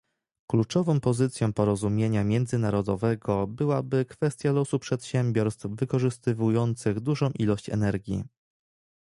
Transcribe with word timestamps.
Kluczową 0.47 0.99
pozycją 0.99 1.53
porozumienia 1.53 2.23
międzynarodowego 2.23 3.47
byłaby 3.47 4.05
kwestia 4.05 4.51
losu 4.51 4.79
przedsiębiorstw 4.79 5.65
wykorzystujących 5.69 6.99
dużą 6.99 7.31
ilość 7.39 7.69
energii 7.69 8.23